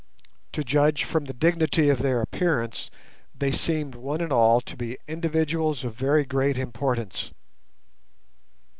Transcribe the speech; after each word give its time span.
To 0.53 0.63
judge 0.63 1.03
from 1.03 1.25
the 1.25 1.31
dignity 1.33 1.87
of 1.89 1.99
their 1.99 2.21
appearance, 2.21 2.89
they 3.37 3.51
seemed 3.51 3.93
one 3.93 4.19
and 4.19 4.33
all 4.33 4.59
to 4.59 4.75
be 4.75 4.97
individuals 5.07 5.83
of 5.83 5.93
very 5.93 6.25
great 6.25 6.57
importance. 6.57 7.31